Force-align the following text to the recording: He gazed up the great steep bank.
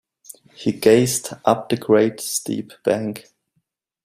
He 0.55 0.71
gazed 0.71 1.27
up 1.45 1.69
the 1.69 1.77
great 1.77 2.21
steep 2.21 2.71
bank. 2.83 3.25